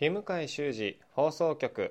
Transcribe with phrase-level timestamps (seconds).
[0.00, 1.90] 日向修二放送局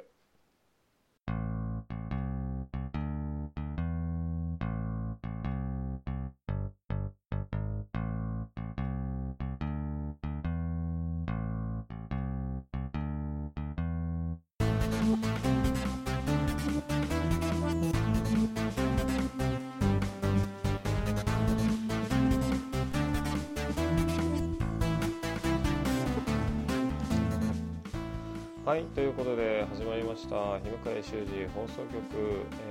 [28.97, 32.01] ということで始まりました日向井修二放送局、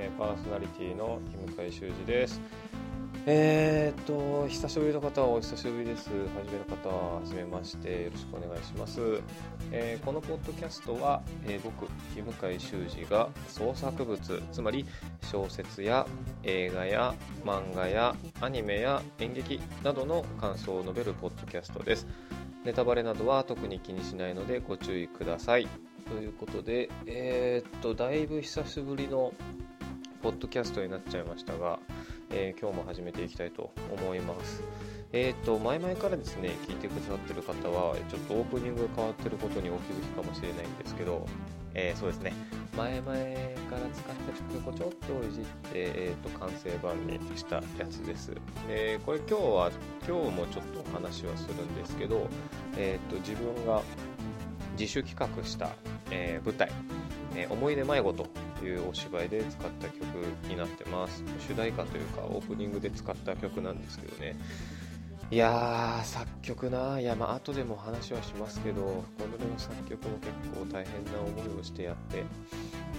[0.01, 2.41] えーパーソナリティの日向井修二です。
[3.27, 6.11] えー、っと久しぶりの方はお久しぶりです。
[6.11, 9.21] 初めの方は初めましてよろしくお願いします、
[9.71, 14.85] えーこのポッドキャストは、えー僕日向井修二が創作物つまり
[15.31, 16.09] 小説や
[16.43, 22.09] 映画や漫画やアニメや演劇などの感想を述べるポッドキャストです。
[22.65, 25.69] ネタバレなどは特に気にしないのでご注意ください。
[26.09, 29.33] ということでえーっとだいぶ久しぶりの
[30.23, 31.79] ポッドキャストになっちゃいましたが、
[32.31, 34.63] えー今日も始めていきたいと思います
[35.13, 41.27] えーっと前々からですね聞いてくださってる方はちょっとオープニングが変わってることにお気づきかもしれないんですけど、
[41.75, 42.33] えーそうですね
[42.77, 43.21] 前々から
[43.95, 44.91] 使った曲をちょっ
[45.23, 48.33] といじって、えー、と完成版にしたやつです。
[48.69, 49.71] でこれ今日は
[50.07, 52.29] 今日もちょっとお話はするんですけど、
[52.77, 53.83] えー、と自分が
[54.79, 55.71] 自主企画した、
[56.11, 56.71] えー舞台
[57.35, 58.27] 「えー思い出迷子」と
[58.65, 60.03] いうお芝居で使った曲
[60.49, 61.23] になってます。
[61.49, 64.37] 主題歌というかオープニングで使った曲なんですけどね。
[65.29, 72.23] いやー作曲ないやまあ後でも話はしますけどこの作曲も結構大変な思いをしてやって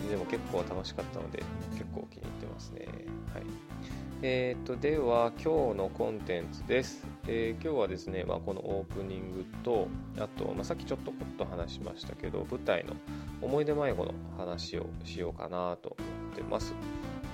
[0.10, 1.42] でも結構楽しかったので
[1.72, 2.86] 結構気に入ってますね
[3.34, 3.44] はい
[4.24, 9.88] えー、とでは今日のコンテンツです、えー今日はですね、まあ、このオープニングと
[10.18, 12.94] あと、まあ、さっきちょっとこっと話しましたけど舞台の
[13.44, 16.74] 思い出迷子の話をしようかなと思ってます。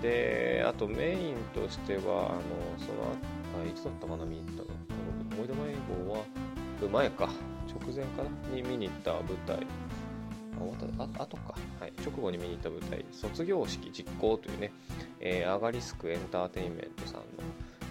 [0.01, 2.05] であとメインとしてはあの
[2.77, 4.67] そのあいつだったかな見に行ったの？
[5.37, 5.59] 思い出迷
[6.03, 6.25] 子は
[6.91, 7.29] 前か。
[7.69, 8.55] 直前かな？
[8.55, 9.65] に見に行った舞台。
[10.57, 14.71] あ終わったあ後か、はい、直後に見に行った舞台「卒業式実行」というね、
[15.19, 17.23] えーアガリスクエンターテインメントさんの、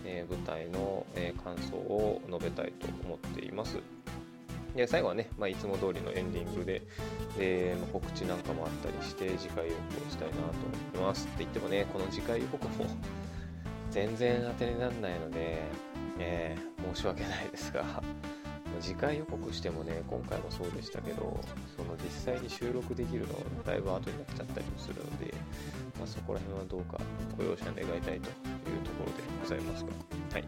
[0.05, 3.79] えー舞台の、えー感想を述べたいと思っています。
[4.75, 6.81] で最後はね、まあ、いつも通りのエンディングで
[7.37, 10.53] で、ま告知なんかもあったりして次回予告をしたいなと思っ
[10.93, 11.27] てます。
[11.27, 12.87] って言ってもねこの次回予告も
[13.91, 15.63] 全然当てにならないので、
[16.19, 18.03] えー申し訳ないですが。
[18.81, 21.41] 次回予告してもね今回もそうでしたけど
[21.77, 25.35] その実際に収録できるのはだいぶ後になっちゃったりもするので、
[25.99, 27.01] まあ、そこら辺はどうか
[27.37, 28.29] ご容赦願いたいというと
[28.99, 29.91] ころでございますが、
[30.33, 30.45] はい。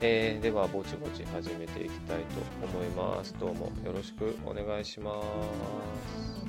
[0.00, 3.34] えーではぼちぼち始めていきたいと思います。
[3.38, 6.47] どうもよろしくお願いします。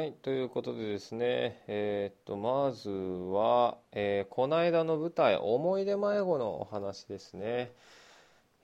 [0.00, 7.70] はい、ということでですね、えーっと、まずは、えーこの間の舞台、思い出迷子のお話ですね。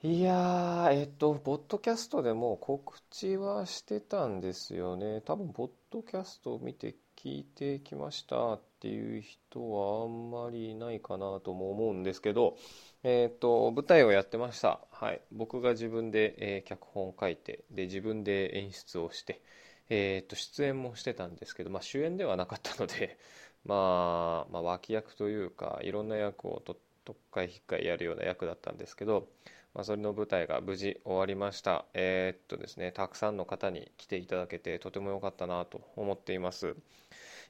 [0.02, 5.20] いやー、えーっと、ポッドキャストでも告知はしてたんですよね。
[5.26, 12.56] 多分、ポッドキャストを見て聞いてきましたっていう人はあんまりいないかなとも思うんですけど、
[13.02, 14.80] えっと、舞台をやってました。
[14.90, 15.20] はい。
[15.32, 19.42] 僕が自分で、え脚本を書いて、で、自分で演出をして、
[19.88, 23.18] えー、と出演もしてたんですけど、まあ、主演ではなかったので、
[23.64, 29.28] まあ、まあ脇役というかいろんな役をと特回引っかいやるような役だったんですけど、
[29.74, 31.84] まあ、それの舞台が無事終わりました。
[31.94, 36.74] えーっとですねたくさんの方に来ていただけてとても良かったなと思っています。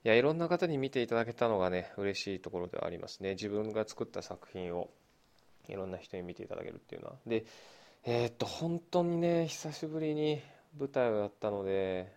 [0.04, 3.30] いやいろんな方に見ていただけたのがね嬉しいところではありますね。
[3.30, 4.90] 自分が作った作品を
[5.68, 7.16] いろんな人に見ていただけるっていうのは。
[7.26, 7.44] で
[8.04, 10.42] えーっと本当にね久しぶりに
[10.78, 12.12] 舞台をやったので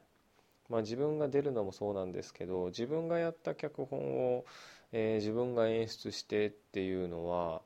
[0.70, 4.46] まあ、自分が出るのもそうなんですけど自分がやった脚本を、
[4.92, 7.62] えー自分が演出してっていうのは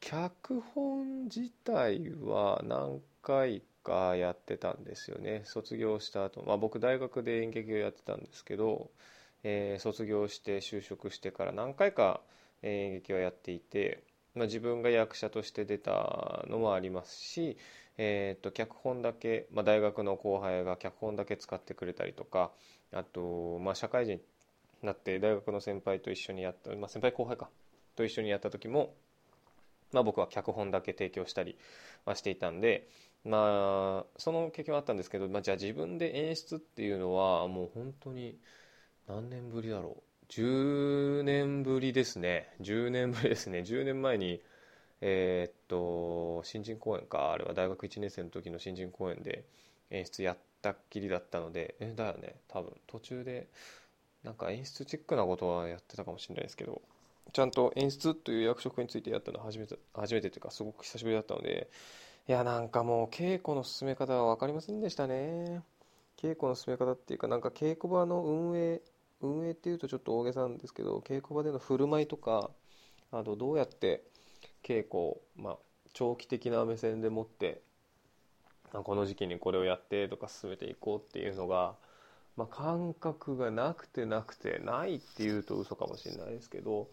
[0.00, 5.42] 脚本自体は何回かやってたんですよね。
[5.44, 8.90] 卒業した後、まあ僕大学で演劇をやってたんですけど、
[9.42, 12.20] えー卒業して就職してから何回か
[12.62, 14.02] えー演劇をやっていて、
[14.36, 17.56] まあ、自分が役者として出たのもありますし、
[17.98, 22.50] えー、と脚本だけ、まあ、大学の後輩が脚本だけ使ってくれたりとか
[22.92, 24.20] あと、まあ、社会人に
[24.82, 27.48] なって大学の先輩と一緒にやった、まあ、先輩後輩か
[27.96, 28.92] と一緒にやった時も
[29.92, 31.56] まあ、僕は脚本だけ提供したり
[32.04, 32.88] はしていたんで、
[33.24, 38.38] まあ、その経験はあったんですけど、まあ、じゃあ自分で演出っていうのはもう本当に
[39.08, 40.02] 何年ぶりだろう。
[40.30, 42.54] 10年ぶりですね。
[42.60, 43.60] 10年ぶりですね。
[43.60, 44.40] 10年前に
[45.00, 47.32] えー、っと新人公演か。
[47.32, 49.44] あれは大学1年生の時の新人公演で
[49.90, 52.36] 演出やったっきりだったのでえだよね。
[52.48, 52.72] 多分。
[52.86, 53.48] 途中で
[54.26, 56.82] なんか演出チェックなことはやってたかもしれないですけど
[57.32, 61.68] ちゃんと演出という役職についてやったのは初めて初めてというかすごく久しぶりだったので
[62.28, 65.62] いやなんかもう稽古の進め方は分かりませんでしたね。
[66.20, 68.80] 稽古の進め方っていうかなんか稽古場の運営
[69.20, 72.50] 運営っていうとちょっと大げさなんですけど稽古場での振る舞いとか
[73.12, 74.02] あとどうやって
[74.62, 75.56] 稽古を、まあ、
[75.92, 77.62] 長期的な目線でもって
[78.72, 81.74] この時期にこれをやってとか進めていこうっていうのが、
[82.36, 86.88] まあ、感覚がなくてなくてないっていうと嘘かもしれないですけど、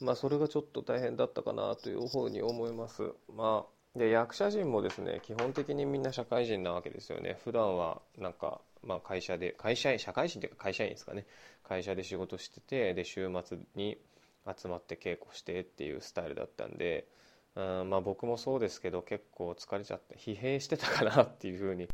[0.00, 3.12] まあ、それがちょっと大変だったかなというふうに思います。
[3.34, 11.26] まあ、で役者陣もですね基本的にみんな社会人なわけですよね普段はなんか、まあ、会社で会社員社会人っていうか会社員ですかね。
[11.64, 13.98] 会社で仕事しててで週末に
[14.46, 17.08] 集まって稽古してっていうスタイルだったんで
[17.56, 21.88] うんまあ僕もそうですけど結構疲れちゃって疲弊してたかなっていうふうに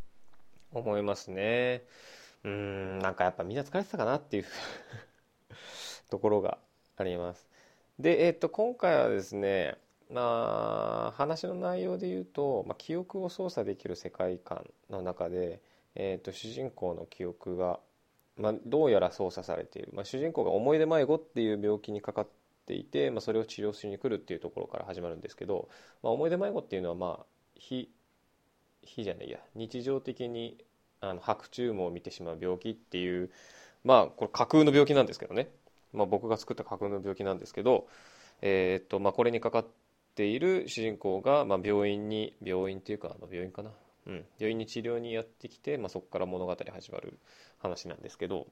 [0.71, 1.83] 思いますね。
[2.43, 4.45] うんなんかやっぱみんな疲れてたかなっていう
[6.11, 6.59] ところが
[6.97, 7.47] あります。
[7.97, 9.77] でえっ、と今回はですね
[10.09, 15.61] まあ話の内容で言うと、まあ、記憶を操作できる世界観の中で、
[15.95, 17.79] えー、と主人公の記憶が、
[18.37, 22.27] まあ、どうやら操作されている、まあ、主人公が思い出迷子っていう病気にかかっ
[22.65, 25.69] ていて、まあ、それを治療しに来るっていうところから始まるんですけど、
[26.01, 27.25] まあ、思い出迷子っていうのはまあ
[27.55, 27.89] 非
[28.81, 29.39] 非じゃないや。
[29.55, 30.57] 日常的に
[30.99, 33.29] あの白昼夢を見てしまう病気っていう
[33.83, 35.49] まあこれ架空の病気なんですけどね、
[35.93, 37.87] まあ、僕が作った架空の病気なんですけど、
[38.41, 39.65] えー、とまあ、これにかかっ
[40.15, 43.71] ている主人公が、まあ、病院に病院っていうかあの病院かな、
[44.07, 47.17] うん、病院に治療にやってきて、まあ、そこから物語始まる
[47.59, 48.47] 話なんですけど。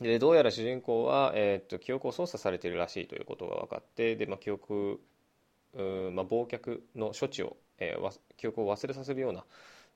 [0.00, 5.00] でどうやら主人公は、えー、っと記憶を操作されているらしいということが分かってで、まあ、記憶、
[5.74, 5.82] まあ、
[6.24, 9.44] 忘却の処置を、えー、記憶を忘れさせるような、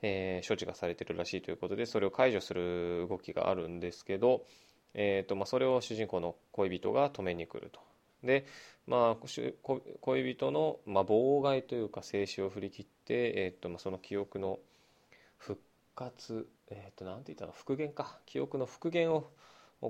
[0.03, 4.45] えー、処置がされてるらしいということでそれを解除する動きがあるんですけど、
[4.95, 7.92] えーとまあ、それを主人公の恋人が止めに来ると。
[8.23, 8.47] で
[8.87, 9.27] まあ、
[10.01, 14.59] 恋人の、まあ、妨害というか静止を振り切って、えーとまあ、その記憶の
[15.39, 15.61] 復
[15.95, 17.53] 活、えー、となんて言ったの？
[17.53, 18.19] 復元か。
[18.27, 19.31] 記憶の復元を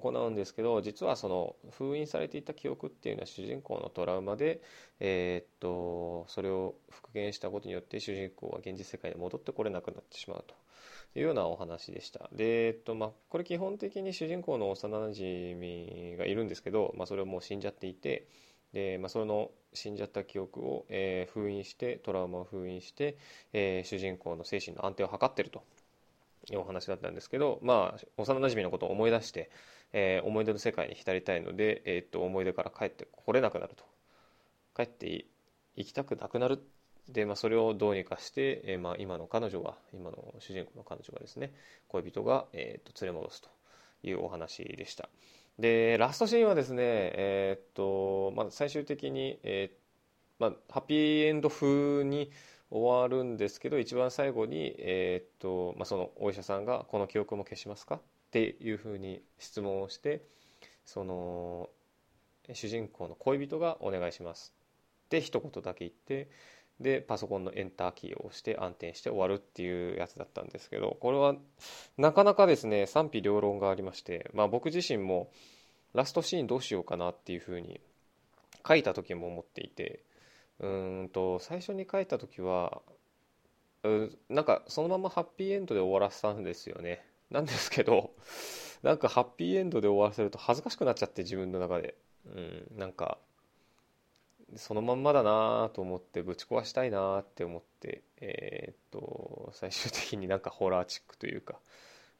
[0.00, 4.62] 行うんですけど実はその封印されていた記憶っていうのは主人公のトラウマで、
[5.00, 10.54] えー、っとそれを復元したことによって主人公は現実世界に戻ってこれなくなってしまうと。
[11.14, 12.30] いうようなお話でした。
[12.32, 18.28] で、えっとまあ、これ基本的に主人公の幼なじみがいるんですけど、まあ、それをもう死んじゃっていて
[18.72, 23.18] で、まあ、その死んじゃった記憶を、えー、封印してトラウマを封印して、
[23.52, 25.62] えー、主人公の精神の安定を図ってると。
[26.54, 29.50] お話だったんですけど、まあ、幼なじみのことを思い出して、
[29.92, 33.84] えー、思い出の世界に浸りたいので、えー、っと思い出から帰ってこれなくなると。
[34.74, 35.26] 帰って
[35.76, 36.62] 行きたくなくなる
[37.08, 41.52] で、まあ、それをどうにかして、えーまあ、今の彼女が今の主人公の彼女がですね
[41.88, 43.48] 恋人が、えー、っと連れ戻すと
[44.02, 45.08] いうお話でした。
[45.58, 49.70] でラストシーンはですねえー、っと、まあ、最終的に、え
[50.38, 52.30] まあ、ハッピーエンド風に
[52.72, 60.22] 終わるんですけど一番最後に、えー、っとまあ、そのお医者さんが「この記憶も消しますか?」っていうふうに質問をして
[60.86, 61.68] その
[62.54, 64.54] 主人公の恋人が「お願いします」
[65.06, 66.30] って一言だけ言って
[66.80, 71.36] でパソコンのエンターキーを押して暗転して終わるっていうやつだったんですけどこれは
[71.98, 75.30] なかなかですね賛否両論がありまして、まあ、僕自身も
[75.92, 77.80] ラストシーンどうしようかなっていうふうに
[78.66, 80.02] 書いた時も思っていて
[80.60, 80.66] う
[81.04, 82.82] んと最初に書いた時は
[83.84, 87.04] うなんかそのままハッピーエンドで終わらせたんですよね。
[87.30, 88.12] なんですけど
[88.82, 91.96] なんかハッピーエンドで終わらせると恥ずかしくなっちゃって自分の中で。
[92.24, 93.18] うんなんか
[94.56, 101.58] そのまんまだなと思ってぶち壊したいなって思ってえー、っと最終的になんかホラーチックというか、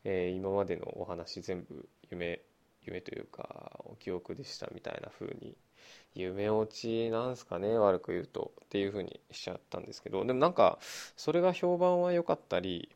[0.04, 2.40] えー、今までのお話全部夢
[2.84, 5.54] 夢というかお記憶でしたみたいな風に
[6.14, 10.78] 夢落ちなんすかね悪く言うとっていう風にしちゃったんですけどでもなんか
[11.16, 12.88] それが評判は良かったり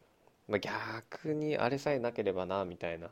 [0.48, 3.08] まあ、逆にあれさえなければなみたいな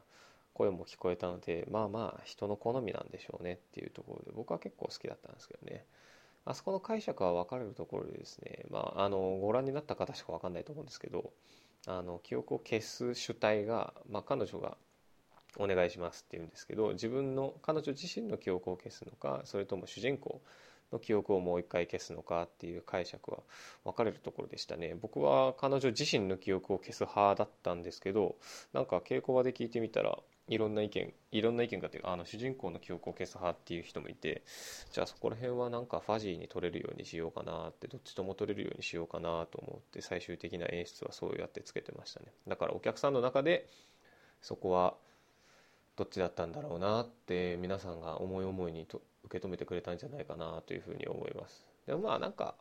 [0.52, 5.84] 声も聞こえたのでまあまあ人の好みなんでしょうねっていうところで僕は結構好きだったんですけどね。
[6.46, 11.32] あそこの解釈は分かれるところでですねまああのご覧になった方しか分かんないと思うんですけど
[11.87, 14.76] あの記憶を消す主体が、まあ、彼女が
[15.58, 20.40] お願いしますって言うんですけど自分の彼女自身の記憶を消すのかそれとも主人公
[20.92, 23.38] の記憶をもう一回消すのかっていう解釈は
[23.84, 24.96] 分かれるところでしたね。
[25.00, 28.37] 僕は彼女自身の記憶を消す派だったんですけど
[28.73, 30.18] なんか稽古場で聞いてみたら
[30.49, 34.42] いろんな意見いろんな意見がっていうかあの主人公の記憶を消す派っていう人もいて
[34.92, 42.26] じゃあそこら辺はなんかファジーに撮れるようにしようかなってどっちとも撮れるようにしようかなと思って最終的な演出はそうやってつけてましたね。
[42.46, 43.66] だからお客さんの中で
[44.42, 44.94] そこは
[45.96, 51.64] どっちだったんだろうなって皆さんが思い思いにと受け止めてくれたんじゃないかなというふうに思います。
[51.86, 52.54] でもまあなんか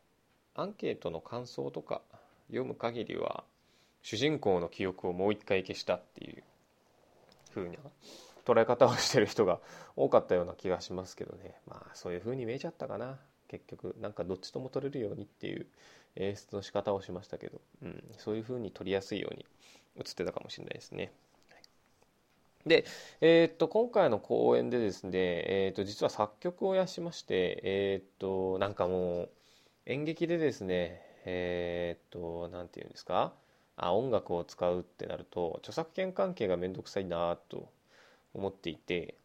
[0.55, 2.01] アンケートの感想とか
[2.47, 3.43] 読む限りは
[4.01, 6.43] 主人公の記憶をもう一回消したっていう
[7.51, 7.75] ふうな
[8.45, 9.59] 捉え方をしてる人が
[9.95, 11.55] 多かったような気がしますけどね。
[11.67, 13.17] まあそういうふうに見えちゃったかな。
[13.47, 15.67] 結局なんかどっちとも取れるようにっていう
[16.15, 19.45] 演出の仕方をしましたけど、うん、そういうふうに撮りやすいように
[19.97, 21.11] 映ってたかもしれないですね。
[22.65, 22.85] で、
[23.21, 29.29] えー、っと今回の公演でですね、えー、っと実は作曲をやしまして、えー、っとなんかもう
[29.85, 33.33] 演劇でですねえっと何て言うんですか？
[33.75, 37.69] あ音楽を使うってなると著作権関係が面倒くさいなと
[38.33, 39.15] 思っていて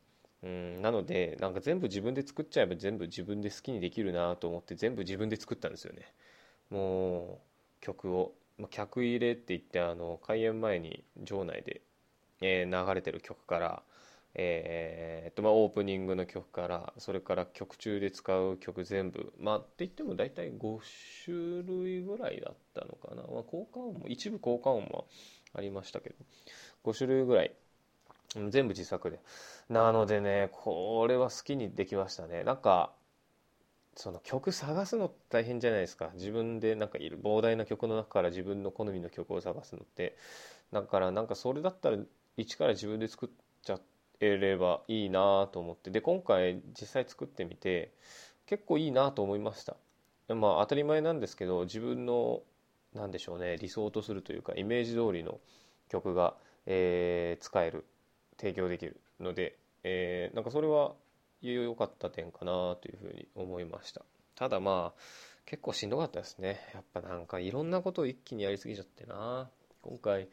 [0.42, 6.12] うんなのでなんか全部自分で作っちゃえば全部自分で好きにできるなと思って全部自分で作ったんですよね。
[6.70, 7.40] も
[7.80, 11.82] う曲を、まあ、客入れって言ってあの開演前に場内で
[12.40, 13.82] えー、流れてる曲から、
[14.34, 20.78] えー、っとまあ、オープニングの曲からそれから曲中で使う曲全部まあって言っても大体5
[21.24, 25.06] 種類ぐらいだったのかな、まあ、効果音も一部効果音も
[25.54, 26.16] ありましたけど
[26.84, 27.52] 5種類ぐらい
[28.50, 29.20] 全部自作で
[29.68, 32.92] なのでねこれは好きにできましたねなんか
[33.96, 40.16] その曲探すの大変じゃないですか自分でなんかいる膨大な曲の中から自分の好みの曲を探すのって
[40.72, 41.96] だからなんかそれだったら
[42.38, 43.28] 一から自分で作っ
[43.62, 43.80] ちゃ
[44.20, 45.90] えればいいなと思って。
[45.90, 47.92] で今回実際作ってみて
[48.46, 49.76] 結構いいなと思いました。
[50.34, 52.42] まあ当たり前なんですけど自分の
[52.94, 55.40] 何でしょうね理想とするというかイメージ通りの
[55.88, 56.34] 曲が、
[56.66, 57.84] えー、使える
[58.38, 60.94] 提供できるので、えー、なんかそれは
[61.40, 64.02] 良かった点かなというふうに思いました。
[64.36, 65.00] ただまあ
[65.44, 66.60] 結構しんどかったですね。
[66.74, 69.50] やっぱなんかいろんなことを一気にやりすぎちゃってな。
[69.82, 70.28] 今回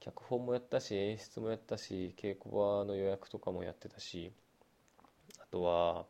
[0.00, 4.32] 脚本もやったし演出もやったし稽古場の予約とかもやってたし
[5.38, 6.06] あとは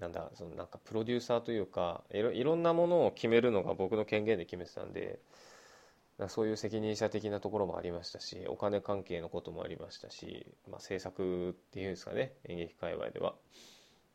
[0.00, 5.18] なんだそのなんかプロデューサーというかいろいろんなものを決めるのが僕の権限で決めてたんで
[6.28, 13.34] そういう責任者的なところもありましたしお金関係のこともありましたし、まあ、制作っていうんですかね演劇界隈では。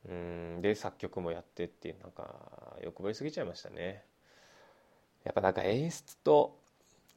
[0.07, 4.05] うんで作曲もやってっていうなんか欲張りすぎちゃいましたね。
[5.25, 6.57] やっぱなんか演出と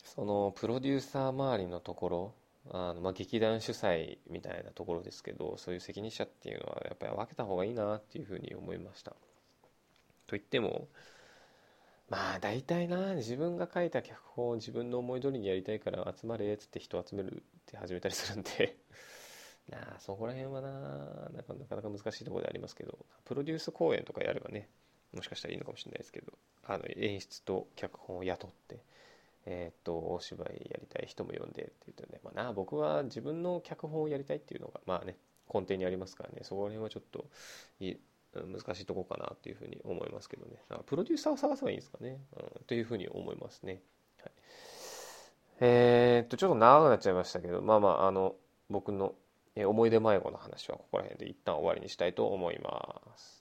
[0.05, 2.35] そのプロデューサー周りのところ
[2.71, 9.13] あのまあ劇団主催みたいなところですけどそういう責任者っていうのはやっぱり分けた方がいいなっていうふうに思いました。
[10.27, 10.89] と言っても
[12.09, 18.77] まあ大体な自分が書いた脚本を自分の思い通りにやりたいから集まれっつって人集めるって始めたりするんで
[19.71, 24.69] なあそこら辺はななかなか難しいところでありますけどプロデュース公演とかやればね
[25.13, 26.33] もしかしたらいいのかもしれないですけど
[26.65, 28.81] あの演出と脚本を雇って
[29.51, 35.17] えっとお芝居やりたい人も呼んでって言ってね、まあな僕は自分の脚本をやりたいっていうのがまあね
[35.53, 36.39] 根底にありますからね。
[36.43, 37.27] そこら辺はちょっと
[37.81, 37.95] い
[38.33, 40.63] 難しいとこかなっていうふうに思いますけどね。
[40.69, 43.83] かプロデューサーを探せばいいんですかね、うん、というふうに思いますね、
[44.23, 44.33] はい、
[45.61, 48.37] えー、っとちょっと長くなっちゃいましたけどまあまああの
[48.69, 49.15] 僕の
[49.57, 53.40] 思い出迷子の話はここら辺で一旦終わりにしたいと思います。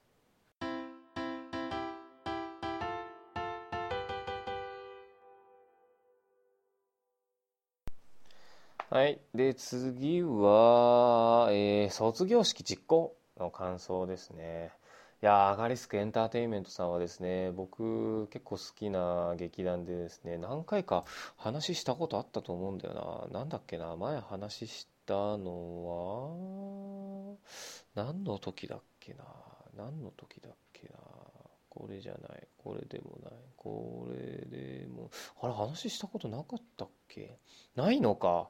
[8.91, 9.21] はい。
[9.35, 14.71] で、次は、えー、卒業式実行の感想ですね。
[15.21, 21.05] いやアガリスクエンターテインメントさんはですね、僕結構好きな劇団でですね、何回か
[21.37, 23.39] 話したことあったと思うんだよな。
[23.41, 27.37] なんだっけな、前話したの
[27.93, 29.23] は、何の時だっけな。
[29.77, 30.95] 何の時だっけな。
[31.69, 32.47] これじゃない。
[32.57, 33.33] これでもない。
[33.55, 35.11] これでも、
[35.43, 37.37] あれ話したことなかったっけ？
[37.75, 38.49] ないのか。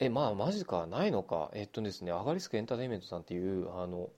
[0.00, 1.50] え、まあ、マジか、ないのか。
[1.54, 4.08] えっとですね、アガリスクエンターテインメントさんっていう、あの、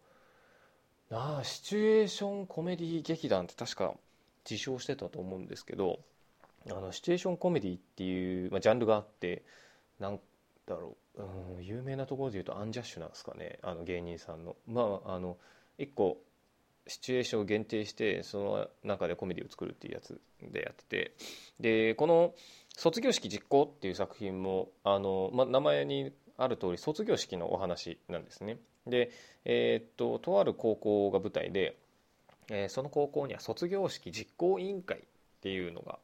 [1.10, 3.94] なあ、シチュエーションコメディ劇団って確か
[4.48, 5.98] 自称してたと思うんですけど、
[6.70, 9.42] あの、シチュエーションコメディっていう、まあ、ジャンルがあって、
[9.98, 10.20] なん
[10.66, 11.22] だろう、
[11.58, 14.54] うん、有名なところで言うとアンジャッシュなんですかね、あの芸人さんの。
[14.68, 15.36] まあ、あの、
[15.78, 16.22] 一個、
[16.86, 21.14] シチュエーションを限定してその中でコメディを作るっていうやつでやってて
[21.60, 22.34] でこの
[22.76, 28.58] 卒業式実行っていう作品もあの、ま、名前にある通り卒業式のお話なんですね。
[28.86, 29.10] で、
[29.44, 31.76] えー、っととある高校が舞台で
[32.50, 35.00] えー、その高校には卒業式実行委員会っ
[35.40, 35.98] ていうのが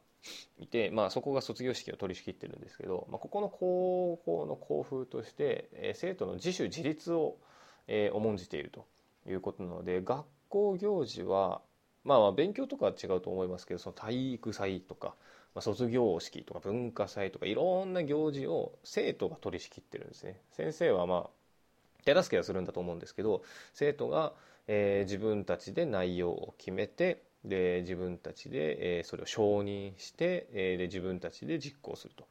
[0.59, 7.37] いて、まあ、そこが卒業式を取り仕切ってるんですけど、まあ、ここの高校の校風として、えー、生徒の自主自立を、
[7.87, 8.85] えー、重んじていると
[9.29, 11.61] いうことなので学校行事は、
[12.03, 15.15] まあ、勉強とかは違うと思いますけどその体育祭とか、
[15.55, 20.39] まあ、卒業式とか文化祭とかいろんな行事を生徒が取り仕切ってるんですね。
[20.51, 21.29] 先生はまあ
[22.05, 24.33] 手助けはするんだと思うんですけど生徒が、
[24.67, 32.27] えー、自分たちで内容を決めてで自分たちで、えー、それを承認して、えー、で自分たちで実行すると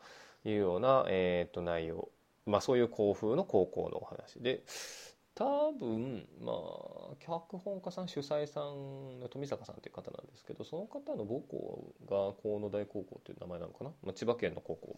[0.48, 2.08] いうような、えー、と内容、
[2.46, 4.62] まあ、そういう校風の高校のお話で
[5.38, 14.96] 多分まあ脚本家さん主催さんの富坂さんという方なんですけどその方の母校が河野大高校という名前なのかな、まあ、千葉県の高校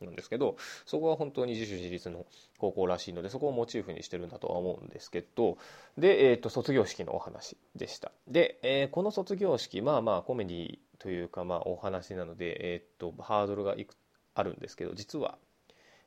[0.00, 0.56] なんですけど
[0.86, 2.24] そこは本当に自主自立の
[2.58, 5.58] 高校らしいのでそこをモチーフにしてるんだとは思うんですけど
[5.98, 8.10] で、えーと、卒業式のお話でした。
[8.28, 13.96] で、えー、この卒業式まあまあコメディというかまあお話なので、えーと、ハードルがいく
[14.34, 15.36] あるんですけど実は、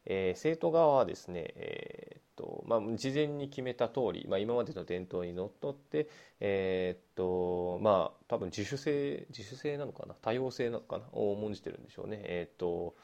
[0.06, 6.08] えー、生徒側はですね、えーとまあ、事前に決めた通り、まあ、今までの伝統にのっとって、
[6.40, 10.16] えーとまあ、多分自主性自主性なのかな？
[10.22, 11.04] 多様性なのかな？
[11.12, 12.22] を重んじてるんでしょうね。
[12.24, 12.96] えーと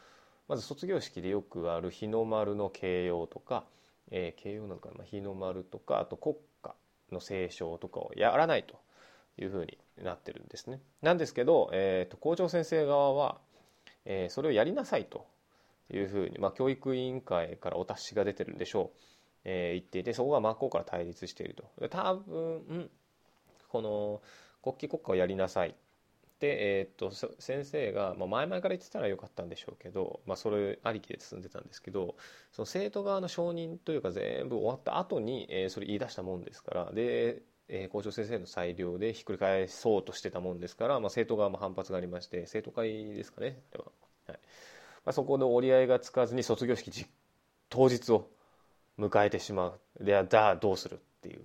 [0.47, 3.63] まず卒業式でよくある日の丸の形容とか、
[4.11, 5.03] えー、形容なのかな？
[5.03, 6.75] 日の丸とかあと国歌
[7.11, 8.75] の斉唱とかをやらないと。
[9.37, 10.81] いうふうになってるんですね。
[11.01, 13.37] なんですけど、えーと、校長先生側は、
[14.03, 15.25] えー、それをやりなさいと。
[15.95, 18.97] いうふうに、まあ、教育委員会からお達しが出てるんでしょう、
[19.45, 21.89] えー、言っていてそこが真っ向から対立していると。
[21.89, 22.89] 多分
[23.69, 24.21] この
[24.61, 25.75] 国旗国歌をやりなさい。
[26.39, 32.15] で、えー、っと先生が、まあ、前々から言ってたらよかったんでしょうけど、まあ、それありきで進んでたんですけど
[32.51, 43.61] その生徒側の承認というか全部終わった後に、えー、それ言い出したもんですからで、え、校長先生の裁量でひっくり返そうとしてたもんですから、まあ、生徒側も反発がありまして生徒会ですかね。
[43.71, 43.85] では、
[44.27, 44.39] はい。
[45.05, 46.91] まあ、そこで折り合いがつかずに卒業式
[47.69, 48.27] 当日を
[48.99, 49.79] 迎えてしまう。
[49.99, 51.41] でじゃあどうするっていう。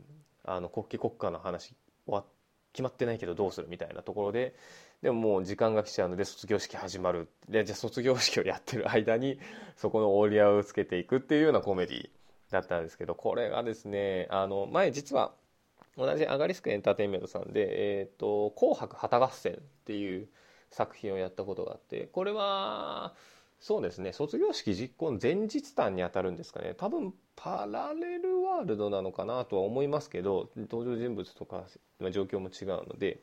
[0.48, 1.74] あの国旗国家の話
[2.06, 2.24] 終わ
[2.72, 4.54] 決まってないけどどうするみたいなところで。
[5.02, 7.28] でももう時間が来ちゃうので卒業式始まる。
[7.48, 9.38] でじゃあ卒業式をやってる間に
[9.76, 12.10] そこの折り合いをつけていくっていうようなコメディ
[12.50, 15.32] だったんですけどこれがですねあの前実は
[15.96, 17.66] 同じアガリスクエンターテインメントさんで
[18.00, 20.28] 「えーと、紅白旗合戦」っていう
[20.70, 23.14] 作品をやったことがあってこれは
[23.58, 24.12] そうですね。
[24.12, 26.74] 卒業式実行の前日談にあたるんですかね。
[26.74, 31.64] 多分パラレルワールドなのかなとは思いますけど登場人物とか
[32.10, 33.20] 状況も違うので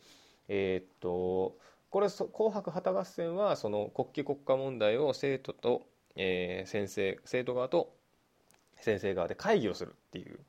[0.47, 1.57] えー、っと
[1.89, 7.93] これ「紅白旗合戦」はその国旗国家問題を生徒と、えー、先生生徒側と
[8.75, 10.39] 先生側で会議をするっていう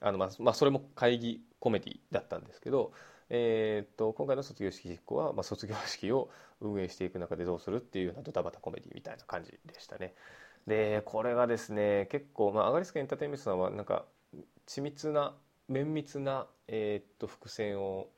[0.00, 2.92] あの、まあ、まあそれも会議コメディだったんですけど、
[3.28, 6.30] えー、っと今回の卒業式実行は、まあ、卒業式を
[6.60, 10.14] 運営していく中でどうするっていうようなドタバタコメディみたいな感じでしたね。
[10.66, 14.04] でこれがですね結構、まあ、アガリスクエンターテインメントさんはなんか
[14.66, 15.34] 緻密な
[15.68, 18.08] 綿密な、えー、っと伏線を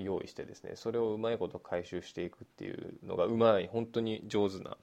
[0.00, 4.76] 用意してですねそれをうまいこと回収していくっていうのがうまい本当に上手な、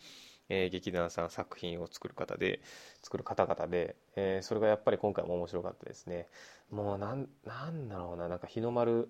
[0.47, 2.61] えー、劇団さん作品を作る方で
[3.01, 6.27] 作る方々で、えー、それがやっぱり今回も面白かったですね
[6.71, 9.09] もうなんなんだろうななんか日の丸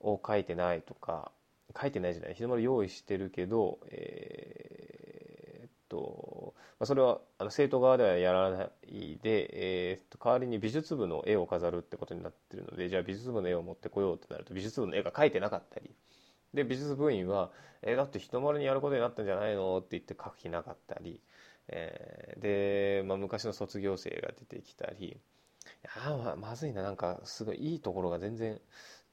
[0.00, 1.30] を書いてないとか
[1.78, 2.34] 書いてないじゃない？
[2.34, 15.94] 日の丸用意してるけどえー、とまあ、それはあの生徒側ではやらないで、えー、と代わりに美術部の絵を飾るってことになってるのでじゃあ美術部の絵を持ってこようってなると美術部の絵が描いてなかったり。
[16.54, 17.50] で美術部員は
[17.82, 21.20] 「えー、だって日の丸にやることになったんじゃないの?」って言って書きなかったり、
[21.68, 25.20] えー、で、まあ、昔の卒業生が出てきたり。
[26.04, 26.82] あままずいな。
[26.82, 28.60] なんかすごいいいところが全然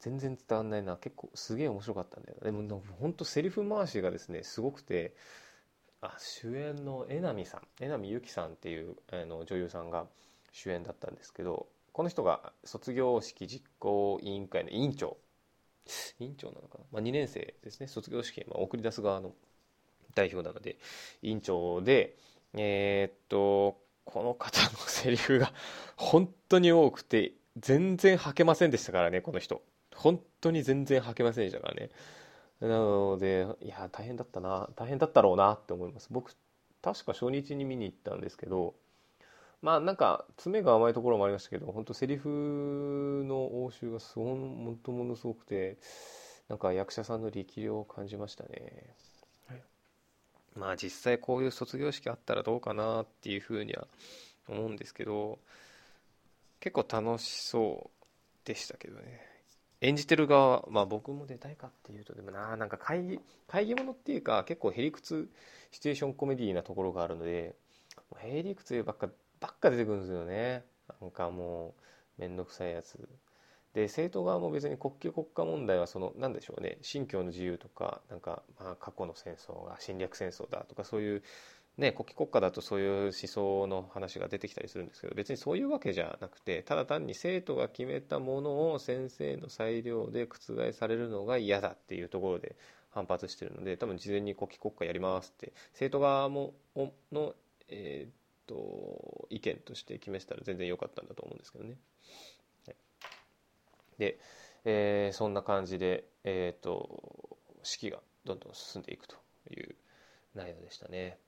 [0.00, 0.96] 全然伝わんないな。
[0.96, 5.14] 結構すげえ面白かったんだよでも本当セリフ回しがですねすごくて
[6.00, 10.06] あ主演の榎並さん榎並由紀さんっていうあの女優さんが
[10.52, 15.16] 主演だったんですけどこの人が卒業式実行委員会の委員長。
[16.20, 17.88] 委員長なのかな、まあ、2年生ですね。
[17.88, 19.32] 卒業式、まあ、送り出す側の
[20.14, 20.76] 代表なので
[21.22, 22.14] 委員長で
[22.54, 25.52] えー、っとこの方のセリフが
[25.96, 29.62] 本当に多くて全然吐けませんでしたからねこの人。
[29.98, 31.90] 本当に全然吐けませんでしたからね。
[32.60, 36.08] なのでいや大変だったな大変だったろうなって思います。
[36.10, 36.32] 僕
[36.82, 38.74] 確か初日に見に行ったんですけど
[39.60, 45.78] まあなんか詰めが甘いところもありましたけど本当セリフの応酬がすごもとものすごくて
[46.48, 48.94] なんか役者さんの力量を感じましたね、
[49.48, 49.62] はい、
[50.54, 53.88] まあ実際こういう卒業式あったらどうかなっていうふうには
[54.48, 55.38] 思うんですけど
[56.60, 59.27] 結構楽しそうでしたけどね
[59.80, 65.28] 演じてる側まあ僕も出たいかっていうとでもななんか会議会議ものっていうか結構へりくつ
[65.70, 67.54] シチュエーションコメディーなところがあるので
[68.20, 69.08] へりくつばっか
[69.40, 70.64] ばっか出てくるんですよね。
[71.00, 71.74] なんかも
[72.18, 72.98] う面倒くさいやつ。
[73.74, 76.78] で政党側も別に国旗国家問題はその何でしょうね。
[76.82, 81.22] 信教の自由とかなんかまあ過去の戦争が侵略戦争だとかそういう
[81.78, 92.56] ね、国旗国家だとそういう思想の話が出てきたりするんですけど別にそういうわけじゃなくてただ単に生徒が決めたものを先生の裁量で覆されるのが嫌だっていうところで
[92.90, 96.54] 反発してるので多分事前に国旗国家やりますって生徒側も
[97.12, 97.34] の、
[97.68, 98.12] えー、っ
[98.48, 101.76] と意見として決めてたら全然良かったんだと思うんですけどね。
[102.66, 102.76] はい、
[103.98, 104.18] で、
[104.64, 109.14] えー、そんな感じで、えー、っと式がどんどん進んでいくと
[109.50, 109.76] いう
[110.34, 111.18] 内容でしたね。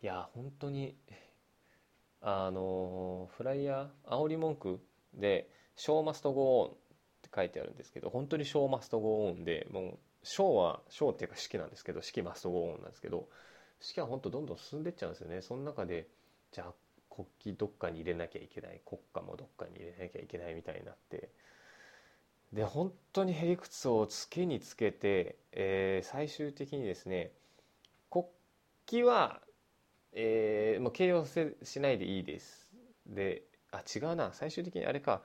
[0.00, 0.96] いや本当に
[2.20, 4.80] あのフライヤー煽り文句
[5.14, 6.74] で「ショーマストゴーン」っ
[7.22, 13.28] て書いてあるんですけど本当に「ショーマストゴーンで」もう「ショー」は「ショー」っていうか式なんですけど「式マストゴーン」なんですけど
[13.80, 15.42] 式は本当どんどん進んでっちゃうんですよね。
[15.42, 16.08] その中で
[16.52, 16.74] じゃあ
[17.10, 21.30] 国旗どっかに入れなきゃいけない国家もどっかに入れなきゃいけないみたいになって。
[22.52, 27.32] で本当にへりくつをつけにつけて、えー、最終的にですね
[28.10, 28.24] 国
[28.86, 29.42] 旗は
[30.20, 32.68] えー、もう形容せしないでいいです。
[33.06, 34.30] であ違うな。
[34.32, 35.22] 最終的にあれか。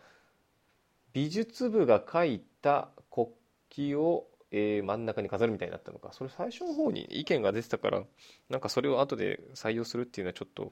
[1.14, 3.28] 美術部が書いた国
[3.70, 6.14] 旗を、えー、真ん中に飾るみたいになったのか。
[6.14, 8.04] それ最初の方に意見が出てたから
[8.50, 10.72] なんかそれを後で採用するっていうのはちょっと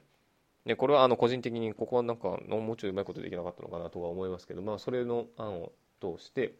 [0.66, 6.54] ね、これはあの個人的にここはなんかもうちょいうまいことできなかったのかなとは思いますけど、まあ、それの案を通して。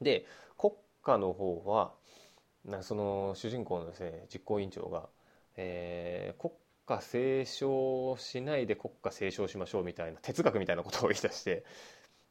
[0.00, 0.26] で
[0.56, 1.92] 国家の方は
[2.64, 5.08] なその主人公のですね実行委員長が、
[5.56, 6.54] えー、国
[6.86, 11.64] 家斉唱しないで国家斉唱しましょうみたいな哲学みたいなことを言い出して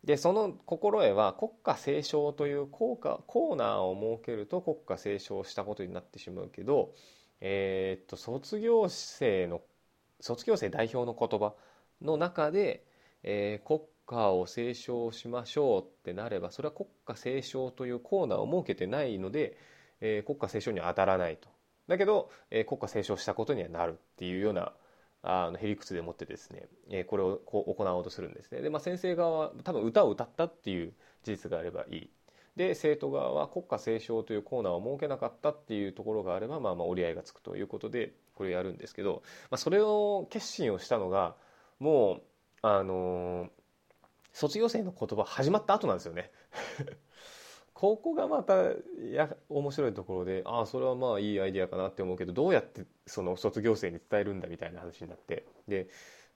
[0.04, 6.94] でその心得は国家斉唱という効果コーナーを設けると国家斉唱したことになってしまうけど、
[7.40, 9.62] えー、っと卒業生の
[10.20, 11.54] 卒業生代表の言葉
[12.02, 12.86] の中で、
[13.24, 19.58] えー、国家を斉唱しましょうってなればそれは国家斉唱というコーナーを設けてないので、
[20.02, 21.53] えー、国家斉唱には当たらないと。
[21.88, 24.74] だけど、えー、国家斉唱したことにはなるっていうような
[25.22, 28.62] あのへりくつでもってですね、えー、これをこう行おうとするんですね。
[28.62, 30.94] で、まあ、先生側は多分歌を歌ったっていう
[31.24, 32.10] 事実があればいい。
[32.56, 41.36] で生徒側は国家斉唱というコーナーを設けなかったっていうところがあれば、まあ、まあ折り合いがつくということでこれやるんですけど、まあ、それを決心をしたのが
[41.80, 42.22] もう
[42.62, 43.50] あのー、
[44.34, 46.32] 卒業生の言葉始まった後なんですよね。
[47.84, 48.54] ここがまた
[49.12, 55.90] や面白いところでああそれはまあいいアイディアかなって思うけどどうやってその卒業生に伝えるんだみたいな話になってで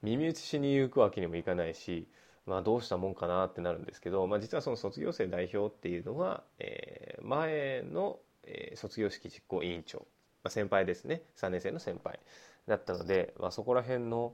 [0.04, 2.10] 耳打ちしに行くわけにもいかないし、
[2.46, 10.06] まあ、どうしたもんかなってなるんですけど、まあ、実はその卒業生代表っていうのは、えー、前の、え、卒業式実行委員長、ま
[10.48, 11.22] あ、先輩ですね。
[11.38, 12.20] 3年生の先輩
[12.68, 14.34] だったので、まあ、そこら辺の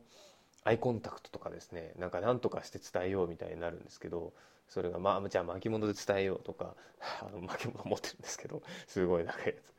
[0.64, 4.34] アイコンタクトとかですねなんか何とかして伝えようみたいになるんですけど
[4.68, 6.76] それがまあじゃあ巻物で伝えようとか
[7.22, 9.74] あの 巻物持ってるんですけどすごい長いやつ。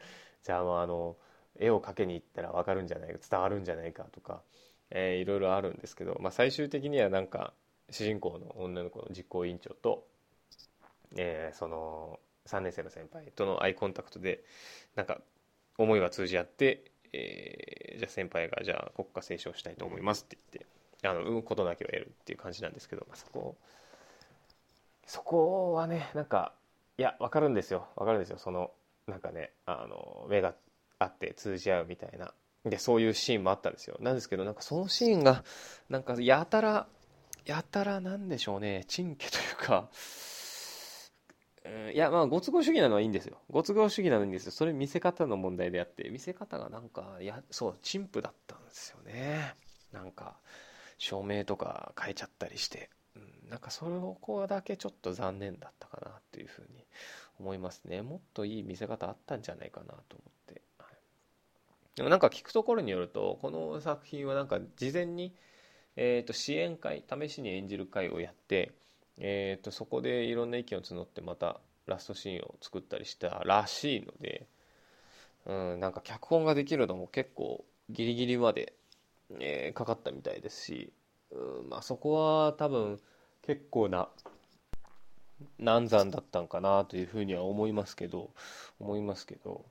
[0.44, 1.16] じゃあまああの
[1.58, 4.42] 絵を描けに行ったら分かるんじゃないか伝わるんじゃないかとか、
[4.90, 7.54] えー、いろいろあるんですけど、まあ、最終的にはなんか
[7.90, 10.06] 主人公の女の子の実行委員長と、
[11.16, 14.44] えー、その3年生の先輩とのアイコンタクトで
[14.96, 15.20] なんか
[15.78, 23.56] 思いが通じ合って、えー、じゃあ先輩がじゃあ国家斉唱したいと思いますって言ってあの産むことなきを得るっていう感じなんですけど、まあ、そこを
[25.06, 26.52] そこはねなんか
[26.98, 27.86] いや分かるんですよ。
[27.96, 28.38] 分かるんですよ。
[28.38, 28.70] その
[29.06, 30.54] なんかねあの目が
[30.98, 32.32] あって通じ合うみたいな。
[32.64, 33.96] でそういうシーンもあったんですよ。
[34.00, 35.44] なんですけどなんかそのシーンが
[35.90, 36.86] なんかやたら
[37.44, 38.84] やたらなんでしょうね。
[38.88, 39.88] チンケというか。
[41.66, 43.38] うんいやまあご都合主義なのはいいんですよ。
[43.50, 44.52] ご都合主義なのにですよ。
[44.52, 46.08] それ見せ方の問題であって。
[46.10, 49.54] 見せ方がなんかやそう陳腐だったんですよね。
[49.92, 50.36] なんか
[50.98, 52.90] 照明とか変えちゃったりして、
[53.54, 56.84] なんかそこだけちょっと残念だったかなっていうふうに
[57.38, 58.02] 思いますね。
[58.02, 60.96] もっといい見せ方あったんじゃないかなと思って、はい、
[61.94, 65.36] でもなんか聞くところによるとこの作品はなんか事前に、
[65.94, 68.72] えー、と支援会試しに演じる会をやって、
[69.18, 74.48] えー、とそこでいろんな意見を募ってまたラストシーンを作ったりしたらしいので、
[75.46, 78.72] うん、なんか脚本ができるのも結構ギリギリまで、
[79.38, 80.92] えー、かかったみたいですし
[81.34, 83.00] うんまあ、そこは多分
[83.46, 84.08] 結構な
[85.58, 88.30] 難産だったんかなというふうには思いますけど
[88.80, 89.64] 思いますけど、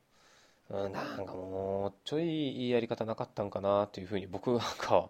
[0.70, 5.10] うん、なんかもうちょいいいやり方なかったんかなというふうに僕なんかは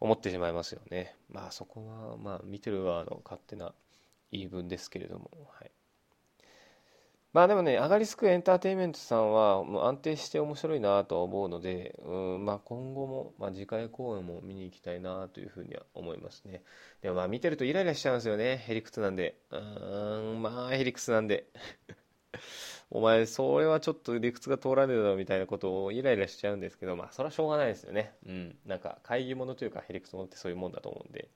[0.00, 1.16] 思ってしまいますよね。
[1.28, 3.74] まあそこはまあ見てる側の勝手な
[4.30, 5.70] 言い分ですけれどもはい。
[7.34, 16.62] まあでもね、アガリスクエンターテインメントさんはもう安定して面白いなとは思うので、うんまあ、今後も、まあ、次回公演も見に行きたいなというふうには思いますね。
[17.02, 19.36] でもまあ見てるとイライラしちゃうんですよね、ヘリクツなんで。
[19.50, 21.46] うーん、まあヘリクツなんで。
[22.90, 28.14] お前、それはちょっと理屈が通らねえだろみたいなことをイライラしちゃうんですけど、まあそれはしょうがないですよね。
[28.26, 28.58] うん。
[28.64, 31.28] なんか会議ものというかヘリクツもってそういうもんだと思うんで。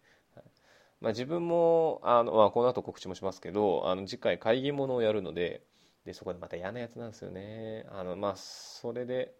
[1.03, 5.61] まあ、自分もあの、まあ、この後告知もしますけどあの次回会議ものをやるので
[6.05, 7.87] でそこでまた嫌なやつなんですよね。
[7.91, 9.35] あのまあそれで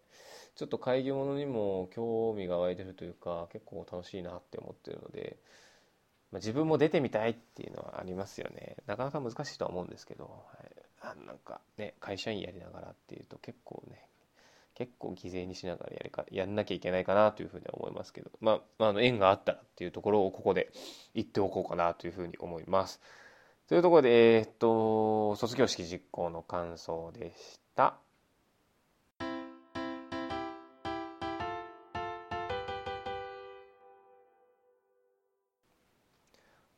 [0.55, 5.37] ちょっと会議ものにも興味が湧いてるというか結構楽しいなって思ってるので、
[6.31, 8.77] まあ、自分も出てみたいっていうのはありますよね。
[8.85, 10.29] なかなか難しいとは思うんですけど、は
[10.63, 10.71] い、
[11.01, 14.07] あなんかね会社員やりながらっていうと結構ね
[14.75, 20.71] 結構犠牲にしながらやりかやんなきゃいけないかなというふうには思いますけど、まあ、あの縁があったらっていうところをここで
[21.13, 22.99] 言っておこうかなというふうに思います。
[23.69, 27.97] というところで、えー、っと、卒業式実行の感想でした。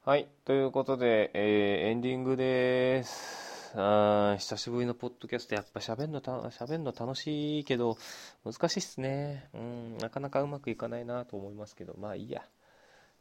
[0.04, 0.28] はい。
[0.45, 3.74] ということで、えー、エンディングです。
[3.76, 7.98] あ久しぶりのポッドキャスト、やっぱ喋るのた、喋るの楽しいけど、
[8.45, 9.50] 難しいっすね。
[9.56, 12.45] うん、なかなかうまくいかないなと思いますけど、まあいいや。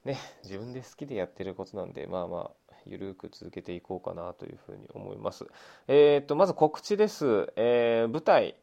[0.05, 5.47] ね、自分で好きでやってることなんで、まあまあ、ゆるく続けていこうかなというふうに思います。
[5.89, 7.53] えっ、と、まず告知です。
[7.57, 8.57] えー、舞台、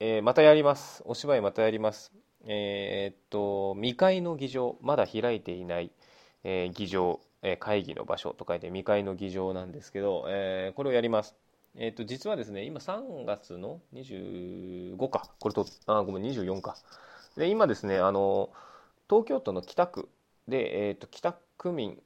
[0.00, 1.02] えー、またやります。
[1.06, 2.12] お芝居またやります。
[2.44, 5.90] えっと、未開の議場、まだ開いていない、
[6.42, 11.36] え議場、え会議の場所と書いて未開の議場なんですけど、えこれをやります。
[11.76, 15.30] えっと、実はですね、今3月の25か。
[15.38, 16.76] これと、あ、ごめん、24か。
[17.36, 18.50] で、今ですね、あの、
[19.08, 20.08] 東京都の北区
[20.48, 22.02] で、えっと、北区民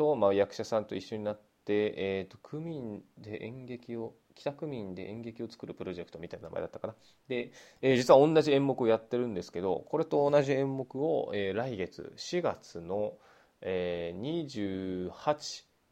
[0.00, 6.94] と、まあ、役者さんと一緒になって、えーと、区民で演劇を北区民で演劇を作るプロジェクトみたいな名前だったかな
[7.28, 13.18] で、えー、実は同じ演目をやってるんですけどこれと同じ演目を、えー、来月4月の、
[13.60, 14.80] えー、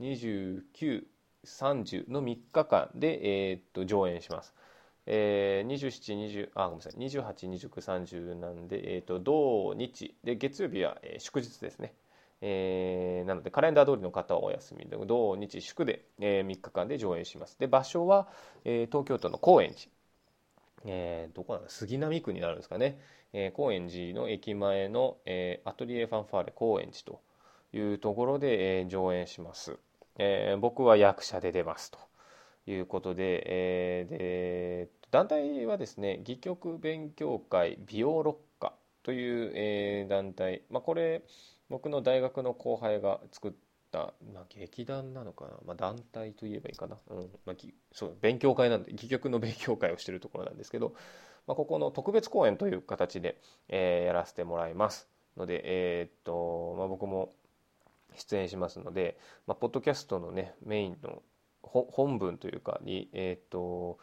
[0.01, 4.55] 282930の3日間で、えーと、上演します。
[5.05, 11.92] えー、27、20あごめんなさい28、29、30なんで、えーと、土日で月曜日は、えー、祝日ですね。
[12.40, 17.59] えー、なのでカレンダー通りの方はお休みで土日祝で、えー、3日間で上演します。
[17.59, 18.29] で場所は、
[18.64, 19.90] えー、東京都の高円寺、
[20.85, 21.68] えー、どこなんだ？
[21.68, 23.01] 杉並区になるんですかね、
[23.33, 27.20] えー、高円寺の駅前の、えー、アトリエファンファーレ高円寺と
[27.72, 29.77] いうところで、えー、上演します、
[30.18, 31.98] えー、僕は役者で出ますと。
[32.70, 41.22] いうことで,、えー、で団体はですね戯曲勉強会美容六花という、えー、団体、まあ、これ
[41.70, 43.52] 僕の大学の後輩が作っ
[43.90, 47.31] た、まあ、劇団なのかな、まあ、団体といえばいいかな、うん。
[47.44, 47.57] まあ、
[47.92, 50.94] そう勉強会なんで戯曲の勉強会をしているところなんですけど、
[51.46, 57.33] まあ、ここの特別公演という形で、えー、やらせてもらいますので、えー、っとまあ、僕も
[58.16, 61.22] 出演しますので、まあ、ポッドキャストのねメインの
[61.62, 63.98] 本文というかに、えー、っと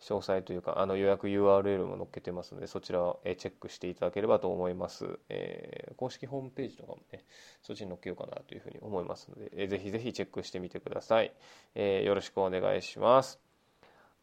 [0.00, 7.24] 詳細というかあの予約 URL も載っけてますのでそちらをチェックしていただければと思います、えー、公式ホームページとかもね
[7.62, 11.32] そっちに載っけようかなというふうに思いますので、えー、ぜひぜひチェックしてみてください、
[11.74, 13.40] えー、よろしくお願いします。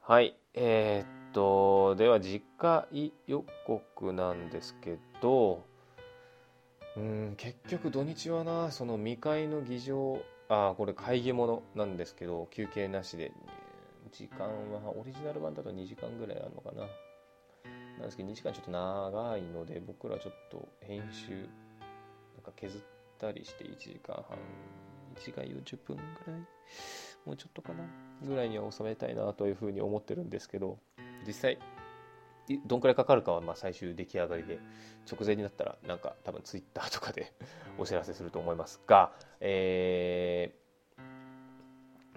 [0.06, 0.36] はい。
[0.54, 5.64] えー、っとでは次回予告なんですけど
[6.96, 13.32] うん結局土日はなその未開の議場あこれ会議ものなんですけど休憩なしで
[14.14, 16.88] 時間はオリジナル版だと2時間ぐらいあるのかな。
[17.98, 22.82] なんですけど2時間ちょっと長いので僕らちょっと編集なんか削っ
[23.20, 24.38] たりして1時間半
[25.16, 26.40] 1時間40分ぐらい？
[27.26, 27.84] もうちょっとかな？
[28.24, 30.80] ぐらいには収めたいなというふうに思ってるんですけど
[31.28, 31.60] 実際
[32.66, 34.60] どんくらいかかるかはまあ最終出来上がりで
[35.10, 37.32] 直前になったらなんか多分ツイッターとかで
[37.78, 40.63] お知らせすると思いますが、えー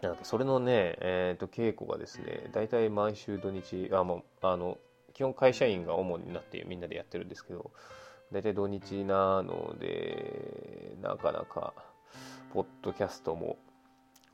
[0.02, 4.78] なんかそれのね、えー、と稽古がですね大体毎週土日あもうあの
[5.14, 7.70] 基本会社員が主になってみんなでやってるんですけど
[8.32, 11.72] 大体土日なのでなかなか
[12.52, 13.56] ポッドキャストも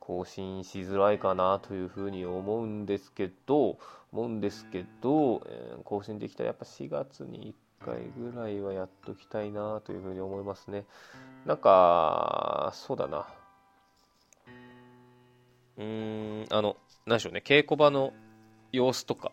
[0.01, 3.79] 更新しづらいかなというふうに思うんですけど
[4.12, 10.85] 思うんですけど、えー、更新できたらやっぱ4月に1回ぐらいはやっときたいなというふうに思いますね。
[11.46, 13.27] なんかそうだな。
[15.83, 18.12] うんあの何でしょうね稽古場の
[18.71, 19.33] 様子とか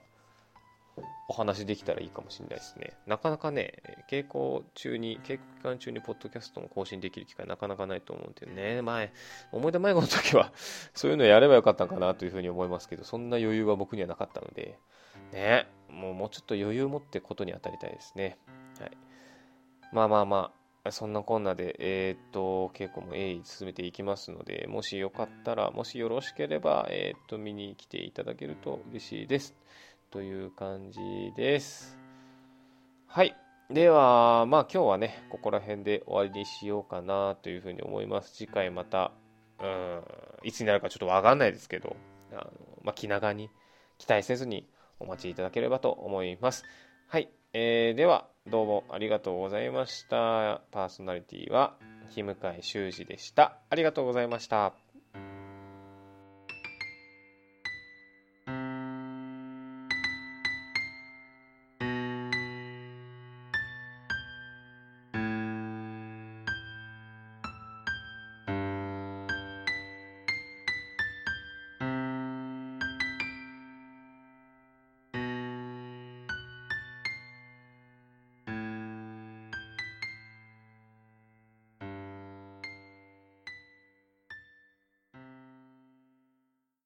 [1.29, 2.93] お話できたらいいかもしれないですね。
[3.05, 3.75] なかなかね、
[4.09, 9.13] 稽古中に、稽古期間中にポッドキャストも更新できる機会なかなかないと思うんでね、前、
[9.51, 10.51] 思い出迷子の時は
[10.95, 14.79] そういうのやればよかったのかなというふうに思いますけど、そんな余裕は僕にはなかったので、
[15.31, 18.39] ね、もうもうちょっと余裕持ってことに当たりたいですね。
[18.79, 18.97] はい。
[19.93, 20.58] まあまあまあ、
[20.91, 29.55] そんなこんなで、えー、っと、稽古も鋭意進めていきますので、もしよかったら、もしよろしければ、えー、っと、見に来ていただけると嬉しいです。
[30.09, 30.99] という感じ
[31.35, 31.97] です。
[33.07, 33.35] はい。
[33.69, 38.33] では、まあ今日はね、ここら辺で終わりにしようかなというふうに思います。
[38.35, 39.11] 次回また、
[39.61, 40.01] うん、
[40.43, 41.95] いつになるかちょっとわかんないですけど、
[42.31, 42.51] あの
[42.83, 43.49] まあ、気長に
[43.97, 44.67] 期待せずに
[44.99, 46.63] お待ちいただければと思います。
[47.07, 47.29] はい。
[47.53, 50.61] えー、では、どうもありがとうございました。
[50.71, 51.75] パーソナリティは、
[52.09, 53.57] 日向修二でした。
[53.69, 54.73] ありがとうございました。